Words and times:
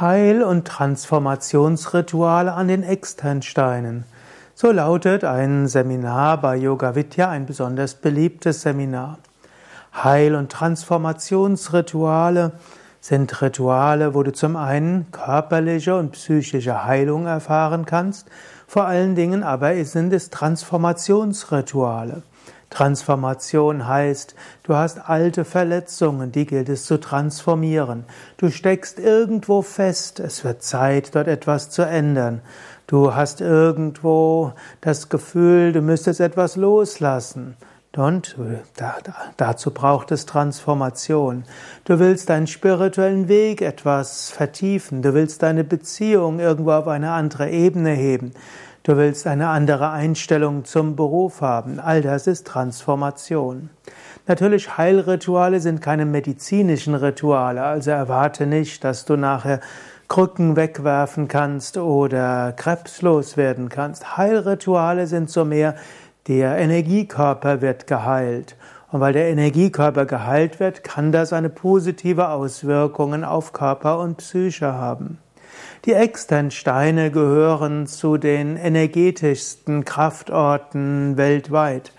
Heil- 0.00 0.42
und 0.42 0.66
Transformationsrituale 0.66 2.54
an 2.54 2.68
den 2.68 2.82
Externsteinen. 2.82 4.04
So 4.54 4.72
lautet 4.72 5.24
ein 5.24 5.68
Seminar 5.68 6.40
bei 6.40 6.56
Yoga 6.56 6.94
Vidya, 6.94 7.28
ein 7.28 7.44
besonders 7.44 7.96
beliebtes 7.96 8.62
Seminar. 8.62 9.18
Heil- 9.92 10.36
und 10.36 10.50
Transformationsrituale 10.50 12.52
sind 13.02 13.42
Rituale, 13.42 14.14
wo 14.14 14.22
du 14.22 14.32
zum 14.32 14.56
einen 14.56 15.12
körperliche 15.12 15.94
und 15.96 16.12
psychische 16.12 16.84
Heilung 16.84 17.26
erfahren 17.26 17.84
kannst, 17.84 18.26
vor 18.66 18.86
allen 18.86 19.14
Dingen 19.14 19.42
aber 19.42 19.84
sind 19.84 20.14
es 20.14 20.30
Transformationsrituale. 20.30 22.22
Transformation 22.70 23.86
heißt, 23.86 24.34
du 24.62 24.76
hast 24.76 25.08
alte 25.08 25.44
Verletzungen, 25.44 26.32
die 26.32 26.46
gilt 26.46 26.68
es 26.68 26.84
zu 26.84 26.98
transformieren. 26.98 28.04
Du 28.36 28.50
steckst 28.50 28.98
irgendwo 28.98 29.62
fest, 29.62 30.20
es 30.20 30.44
wird 30.44 30.62
Zeit, 30.62 31.14
dort 31.14 31.28
etwas 31.28 31.70
zu 31.70 31.82
ändern. 31.82 32.40
Du 32.86 33.14
hast 33.14 33.40
irgendwo 33.40 34.52
das 34.80 35.08
Gefühl, 35.08 35.72
du 35.72 35.82
müsstest 35.82 36.20
etwas 36.20 36.56
loslassen. 36.56 37.56
Und 37.96 38.36
da, 38.76 38.96
da, 39.02 39.14
dazu 39.36 39.72
braucht 39.72 40.12
es 40.12 40.24
Transformation. 40.24 41.44
Du 41.84 41.98
willst 41.98 42.30
deinen 42.30 42.46
spirituellen 42.46 43.26
Weg 43.26 43.62
etwas 43.62 44.30
vertiefen. 44.30 45.02
Du 45.02 45.12
willst 45.12 45.42
deine 45.42 45.64
Beziehung 45.64 46.38
irgendwo 46.38 46.70
auf 46.70 46.86
eine 46.86 47.10
andere 47.10 47.50
Ebene 47.50 47.90
heben. 47.90 48.32
Du 48.90 48.96
willst 48.96 49.28
eine 49.28 49.46
andere 49.46 49.90
Einstellung 49.90 50.64
zum 50.64 50.96
Beruf 50.96 51.42
haben. 51.42 51.78
All 51.78 52.02
das 52.02 52.26
ist 52.26 52.44
Transformation. 52.44 53.70
Natürlich, 54.26 54.78
Heilrituale 54.78 55.60
sind 55.60 55.80
keine 55.80 56.04
medizinischen 56.04 56.96
Rituale, 56.96 57.62
also 57.62 57.92
erwarte 57.92 58.46
nicht, 58.46 58.82
dass 58.82 59.04
du 59.04 59.14
nachher 59.14 59.60
Krücken 60.08 60.56
wegwerfen 60.56 61.28
kannst 61.28 61.78
oder 61.78 62.52
krebslos 62.52 63.36
werden 63.36 63.68
kannst. 63.68 64.16
Heilrituale 64.16 65.06
sind 65.06 65.30
so 65.30 65.44
mehr, 65.44 65.76
der 66.26 66.58
Energiekörper 66.58 67.60
wird 67.60 67.86
geheilt. 67.86 68.56
Und 68.90 68.98
weil 68.98 69.12
der 69.12 69.28
Energiekörper 69.28 70.04
geheilt 70.04 70.58
wird, 70.58 70.82
kann 70.82 71.12
das 71.12 71.32
eine 71.32 71.48
positive 71.48 72.30
Auswirkungen 72.30 73.22
auf 73.22 73.52
Körper 73.52 74.00
und 74.00 74.16
Psyche 74.16 74.72
haben. 74.74 75.18
Die 75.86 75.94
Externsteine 75.94 77.10
gehören 77.10 77.86
zu 77.86 78.18
den 78.18 78.58
energetischsten 78.58 79.86
Kraftorten 79.86 81.16
weltweit. 81.16 81.94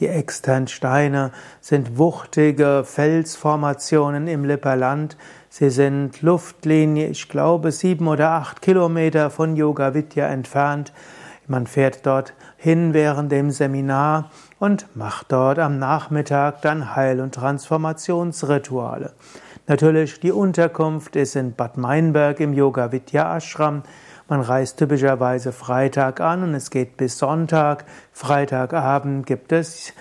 Die 0.00 0.08
Externsteine 0.08 1.30
sind 1.60 1.96
wuchtige 1.96 2.82
Felsformationen 2.84 4.26
im 4.26 4.44
Lipperland. 4.44 5.16
Sie 5.48 5.70
sind 5.70 6.22
Luftlinie, 6.22 7.06
ich 7.06 7.28
glaube, 7.28 7.70
sieben 7.70 8.08
oder 8.08 8.30
acht 8.30 8.62
Kilometer 8.62 9.30
von 9.30 9.54
Yoga 9.54 9.94
Vidya 9.94 10.26
entfernt. 10.26 10.92
Man 11.46 11.68
fährt 11.68 12.06
dort 12.06 12.34
hin 12.56 12.94
während 12.94 13.30
dem 13.30 13.52
Seminar 13.52 14.32
und 14.58 14.88
macht 14.96 15.30
dort 15.30 15.60
am 15.60 15.78
Nachmittag 15.78 16.62
dann 16.62 16.96
Heil- 16.96 17.20
und 17.20 17.36
Transformationsrituale. 17.36 19.12
Natürlich, 19.70 20.18
die 20.18 20.32
Unterkunft 20.32 21.14
ist 21.14 21.36
in 21.36 21.52
Bad 21.54 21.76
Meinberg 21.76 22.40
im 22.40 22.52
Yoga 22.52 22.90
Vidya 22.90 23.36
Ashram. 23.36 23.84
Man 24.28 24.40
reist 24.40 24.78
typischerweise 24.80 25.52
Freitag 25.52 26.20
an 26.20 26.42
und 26.42 26.54
es 26.54 26.70
geht 26.70 26.96
bis 26.96 27.18
Sonntag. 27.18 27.84
Freitagabend 28.10 29.26
gibt 29.26 29.52
es, 29.52 29.92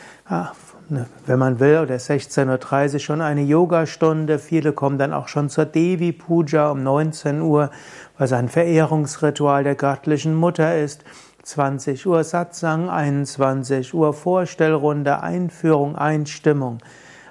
ne, 0.90 1.06
wenn 1.28 1.38
man 1.38 1.60
will, 1.60 1.82
oder 1.84 1.98
16.30 1.98 2.94
Uhr 2.94 3.00
schon 3.00 3.22
eine 3.22 3.44
Yogastunde. 3.44 4.40
Viele 4.40 4.74
kommen 4.74 4.98
dann 4.98 5.14
auch 5.14 5.28
schon 5.28 5.50
zur 5.50 5.66
Devi 5.66 6.14
Puja 6.14 6.72
um 6.72 6.82
19 6.82 7.40
Uhr, 7.42 7.70
was 8.18 8.34
ein 8.34 8.50
Verehrungsritual 8.50 9.64
der 9.64 9.76
göttlichen 9.76 10.34
Mutter 10.34 10.80
ist. 10.80 11.04
20 11.44 12.08
Uhr 12.08 12.24
Satsang, 12.24 12.90
21 12.90 13.94
Uhr 13.94 14.16
Vorstellrunde, 14.16 15.22
Einführung, 15.22 15.96
Einstimmung. 15.96 16.80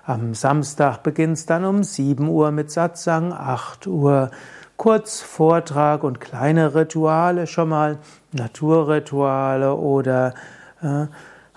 Am 0.08 0.32
Samstag 0.32 1.02
beginnt 1.02 1.36
es 1.36 1.44
dann 1.44 1.66
um 1.66 1.84
7 1.84 2.30
Uhr 2.30 2.50
mit 2.50 2.70
Satsang, 2.70 3.30
8 3.30 3.86
Uhr 3.88 4.30
kurz 4.78 5.20
Vortrag 5.20 6.02
und 6.02 6.18
kleine 6.18 6.74
Rituale 6.74 7.46
schon 7.46 7.68
mal, 7.68 7.98
Naturrituale 8.32 9.74
oder 9.74 10.32
äh, 10.80 11.08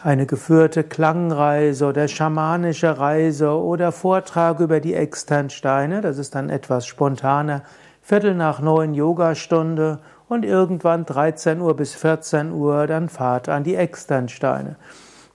eine 0.03 0.25
geführte 0.25 0.83
Klangreise 0.83 1.85
oder 1.85 2.09
schamanische 2.09 2.99
Reise 2.99 3.51
oder 3.51 3.93
Vortrag 3.93 4.59
über 4.59 4.81
die 4.81 4.95
Externsteine, 4.95 6.01
das 6.01 6.17
ist 6.17 6.35
dann 6.35 6.49
etwas 6.49 6.85
spontaner, 6.85 7.63
Viertel 8.01 8.35
nach 8.35 8.59
neun 8.59 8.93
Yogastunde 8.93 9.99
und 10.27 10.43
irgendwann 10.43 11.05
13 11.05 11.61
Uhr 11.61 11.77
bis 11.77 11.95
14 11.95 12.51
Uhr 12.51 12.85
dann 12.85 13.07
Fahrt 13.07 13.47
an 13.47 13.63
die 13.63 13.75
Externsteine. 13.75 14.75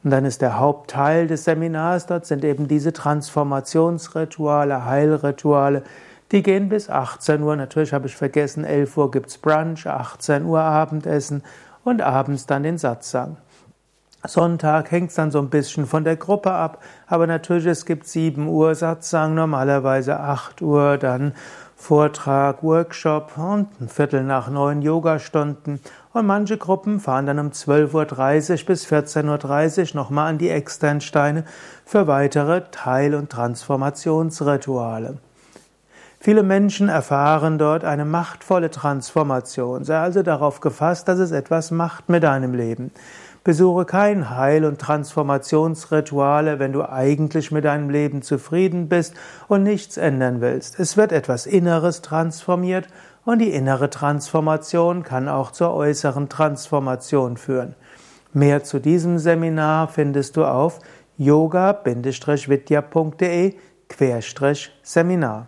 Und 0.06 0.12
dann 0.12 0.24
ist 0.24 0.40
der 0.40 0.60
Hauptteil 0.60 1.26
des 1.26 1.42
Seminars, 1.42 2.06
dort 2.06 2.26
sind 2.26 2.44
eben 2.44 2.68
diese 2.68 2.92
Transformationsrituale, 2.92 4.84
Heilrituale, 4.84 5.82
die 6.30 6.44
gehen 6.44 6.68
bis 6.68 6.88
18 6.88 7.42
Uhr. 7.42 7.56
Natürlich 7.56 7.92
habe 7.92 8.06
ich 8.06 8.14
vergessen, 8.14 8.62
11 8.62 8.96
Uhr 8.96 9.10
gibt's 9.10 9.36
Brunch, 9.36 9.88
18 9.88 10.44
Uhr 10.44 10.60
Abendessen 10.60 11.42
und 11.82 12.02
abends 12.02 12.46
dann 12.46 12.62
den 12.62 12.78
Satzang. 12.78 13.38
Sonntag 14.24 14.92
hängt 14.92 15.10
es 15.10 15.16
dann 15.16 15.32
so 15.32 15.40
ein 15.40 15.50
bisschen 15.50 15.86
von 15.86 16.04
der 16.04 16.14
Gruppe 16.14 16.52
ab, 16.52 16.84
aber 17.08 17.26
natürlich 17.26 17.66
es 17.66 17.84
gibt 17.84 18.06
7 18.06 18.46
Uhr 18.46 18.76
Satzang, 18.76 19.34
normalerweise 19.34 20.20
8 20.20 20.62
Uhr 20.62 20.98
dann 20.98 21.32
Vortrag, 21.78 22.62
Workshop 22.62 23.36
und 23.36 23.68
ein 23.80 23.88
Viertel 23.88 24.24
nach 24.24 24.48
neun 24.48 24.80
Yogastunden. 24.80 25.78
Und 26.12 26.26
manche 26.26 26.56
Gruppen 26.56 26.98
fahren 26.98 27.26
dann 27.26 27.38
um 27.38 27.50
12.30 27.50 28.60
Uhr 28.60 28.66
bis 28.66 28.86
14.30 28.86 29.90
Uhr 29.90 29.96
nochmal 29.96 30.30
an 30.30 30.38
die 30.38 30.48
Externsteine 30.48 31.44
für 31.84 32.06
weitere 32.06 32.62
Teil- 32.70 33.14
und 33.14 33.30
Transformationsrituale. 33.30 35.18
Viele 36.18 36.42
Menschen 36.42 36.88
erfahren 36.88 37.58
dort 37.58 37.84
eine 37.84 38.06
machtvolle 38.06 38.70
Transformation. 38.70 39.84
Sei 39.84 39.98
also 39.98 40.22
darauf 40.22 40.60
gefasst, 40.60 41.06
dass 41.06 41.18
es 41.18 41.30
etwas 41.30 41.70
macht 41.70 42.08
mit 42.08 42.22
deinem 42.24 42.54
Leben. 42.54 42.90
Besuche 43.46 43.84
kein 43.84 44.28
Heil- 44.30 44.64
und 44.64 44.80
Transformationsrituale, 44.80 46.58
wenn 46.58 46.72
du 46.72 46.82
eigentlich 46.82 47.52
mit 47.52 47.64
deinem 47.64 47.90
Leben 47.90 48.22
zufrieden 48.22 48.88
bist 48.88 49.14
und 49.46 49.62
nichts 49.62 49.96
ändern 49.98 50.40
willst. 50.40 50.80
Es 50.80 50.96
wird 50.96 51.12
etwas 51.12 51.46
Inneres 51.46 52.02
transformiert 52.02 52.88
und 53.24 53.38
die 53.38 53.52
innere 53.52 53.88
Transformation 53.88 55.04
kann 55.04 55.28
auch 55.28 55.52
zur 55.52 55.72
äußeren 55.74 56.28
Transformation 56.28 57.36
führen. 57.36 57.76
Mehr 58.32 58.64
zu 58.64 58.80
diesem 58.80 59.20
Seminar 59.20 59.86
findest 59.86 60.36
du 60.36 60.44
auf 60.44 60.80
yoga-vidya.de 61.16 61.94
Seminar. 64.82 65.46